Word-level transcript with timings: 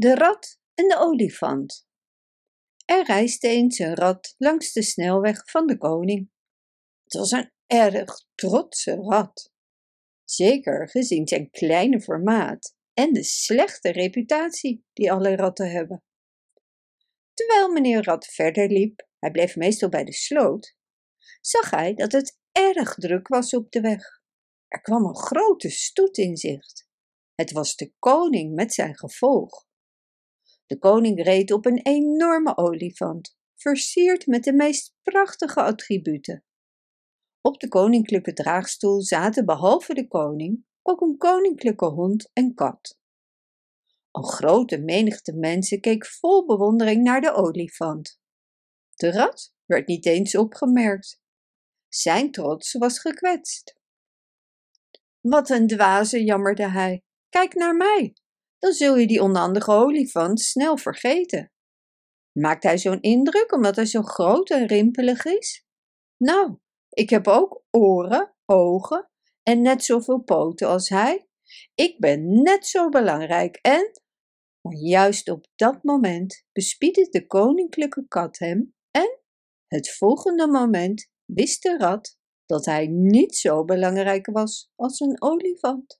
De 0.00 0.14
rat 0.14 0.60
en 0.74 0.88
de 0.88 0.96
olifant. 0.98 1.86
Er 2.84 3.04
reisde 3.04 3.48
eens 3.48 3.78
een 3.78 3.94
rat 3.94 4.34
langs 4.38 4.72
de 4.72 4.82
snelweg 4.82 5.50
van 5.50 5.66
de 5.66 5.78
koning. 5.78 6.30
Het 7.04 7.12
was 7.12 7.30
een 7.30 7.52
erg 7.66 8.26
trotse 8.34 8.94
rat. 8.94 9.52
Zeker 10.24 10.88
gezien 10.88 11.28
zijn 11.28 11.50
kleine 11.50 12.00
formaat 12.00 12.76
en 12.94 13.12
de 13.12 13.24
slechte 13.24 13.92
reputatie 13.92 14.84
die 14.92 15.12
alle 15.12 15.36
ratten 15.36 15.70
hebben. 15.70 16.04
Terwijl 17.34 17.72
meneer 17.72 18.04
Rat 18.04 18.26
verder 18.26 18.68
liep, 18.68 19.08
hij 19.18 19.30
bleef 19.30 19.56
meestal 19.56 19.88
bij 19.88 20.04
de 20.04 20.14
sloot, 20.14 20.76
zag 21.40 21.70
hij 21.70 21.94
dat 21.94 22.12
het 22.12 22.38
erg 22.52 22.94
druk 22.94 23.28
was 23.28 23.54
op 23.54 23.70
de 23.70 23.80
weg. 23.80 24.04
Er 24.68 24.80
kwam 24.80 25.04
een 25.04 25.16
grote 25.16 25.70
stoet 25.70 26.18
in 26.18 26.36
zicht. 26.36 26.88
Het 27.34 27.52
was 27.52 27.76
de 27.76 27.92
koning 27.98 28.54
met 28.54 28.74
zijn 28.74 28.96
gevolg. 28.96 29.68
De 30.70 30.78
koning 30.78 31.22
reed 31.22 31.52
op 31.52 31.66
een 31.66 31.82
enorme 31.82 32.56
olifant, 32.56 33.36
versierd 33.54 34.26
met 34.26 34.44
de 34.44 34.52
meest 34.52 34.94
prachtige 35.02 35.62
attributen. 35.62 36.44
Op 37.40 37.60
de 37.60 37.68
koninklijke 37.68 38.32
draagstoel 38.32 39.02
zaten 39.02 39.44
behalve 39.44 39.94
de 39.94 40.08
koning 40.08 40.64
ook 40.82 41.00
een 41.00 41.16
koninklijke 41.16 41.86
hond 41.86 42.30
en 42.32 42.54
kat. 42.54 42.98
Een 44.10 44.24
grote 44.24 44.78
menigte 44.78 45.32
mensen 45.32 45.80
keek 45.80 46.06
vol 46.06 46.46
bewondering 46.46 47.02
naar 47.02 47.20
de 47.20 47.32
olifant. 47.32 48.20
De 48.94 49.12
rat 49.12 49.54
werd 49.64 49.86
niet 49.86 50.06
eens 50.06 50.36
opgemerkt. 50.36 51.20
Zijn 51.88 52.30
trots 52.30 52.72
was 52.72 52.98
gekwetst. 52.98 53.80
Wat 55.20 55.50
een 55.50 55.66
dwaze, 55.66 56.24
jammerde 56.24 56.68
hij. 56.68 57.02
Kijk 57.28 57.54
naar 57.54 57.76
mij, 57.76 58.14
dan 58.60 58.72
zul 58.72 58.96
je 58.96 59.06
die 59.06 59.22
onhandige 59.22 59.70
olifant 59.70 60.40
snel 60.40 60.76
vergeten. 60.76 61.52
Maakt 62.38 62.62
hij 62.62 62.78
zo'n 62.78 63.00
indruk 63.00 63.52
omdat 63.52 63.76
hij 63.76 63.86
zo 63.86 64.02
groot 64.02 64.50
en 64.50 64.66
rimpelig 64.66 65.24
is? 65.24 65.64
Nou, 66.16 66.58
ik 66.88 67.10
heb 67.10 67.28
ook 67.28 67.62
oren, 67.70 68.34
ogen 68.44 69.10
en 69.42 69.62
net 69.62 69.84
zoveel 69.84 70.22
poten 70.22 70.68
als 70.68 70.88
hij. 70.88 71.28
Ik 71.74 71.98
ben 71.98 72.42
net 72.42 72.66
zo 72.66 72.88
belangrijk 72.88 73.56
en. 73.56 73.90
Juist 74.78 75.30
op 75.30 75.46
dat 75.56 75.82
moment 75.82 76.44
bespiedde 76.52 77.08
de 77.10 77.26
koninklijke 77.26 78.04
kat 78.08 78.38
hem 78.38 78.74
en 78.90 79.20
het 79.66 79.96
volgende 79.96 80.46
moment 80.46 81.10
wist 81.24 81.62
de 81.62 81.78
rat 81.78 82.18
dat 82.46 82.64
hij 82.64 82.86
niet 82.86 83.36
zo 83.36 83.64
belangrijk 83.64 84.26
was 84.26 84.70
als 84.76 85.00
een 85.00 85.22
olifant. 85.22 85.99